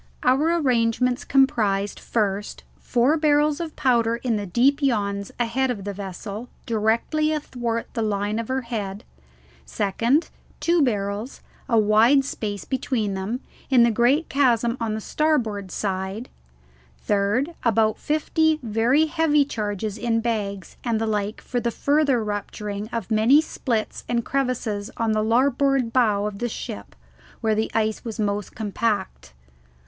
Our 0.23 0.55
arrangements 0.57 1.23
comprised, 1.23 1.99
first, 1.99 2.63
four 2.79 3.17
barrels 3.17 3.59
of 3.59 3.75
powder 3.75 4.15
in 4.15 4.35
deep 4.49 4.81
yawns 4.81 5.31
ahead 5.39 5.69
of 5.69 5.83
the 5.83 5.93
vessel, 5.93 6.49
directly 6.65 7.31
athwart 7.31 7.85
the 7.93 8.01
line 8.01 8.39
of 8.39 8.47
her 8.47 8.61
head; 8.61 9.03
second, 9.63 10.31
two 10.59 10.81
barrels, 10.81 11.41
a 11.69 11.77
wide 11.77 12.25
space 12.25 12.65
between 12.65 13.13
them, 13.13 13.41
in 13.69 13.83
the 13.83 13.91
great 13.91 14.27
chasm 14.27 14.75
on 14.79 14.95
the 14.95 15.01
starboard 15.01 15.69
side; 15.69 16.29
third, 16.97 17.53
about 17.63 17.99
fifty 17.99 18.57
very 18.63 19.05
heavy 19.05 19.45
charges 19.45 19.99
in 19.99 20.19
bags 20.19 20.77
and 20.83 20.99
the 20.99 21.05
like 21.05 21.41
for 21.41 21.59
the 21.59 21.69
further 21.69 22.23
rupturing 22.23 22.87
of 22.87 23.11
many 23.11 23.39
splits 23.39 24.03
and 24.09 24.25
crevices 24.25 24.89
on 24.97 25.11
the 25.11 25.23
larboard 25.23 25.93
bow 25.93 26.25
of 26.25 26.39
the 26.39 26.49
ship, 26.49 26.95
where 27.41 27.53
the 27.53 27.69
ice 27.75 28.03
was 28.03 28.19
most 28.19 28.55
compact. 28.55 29.33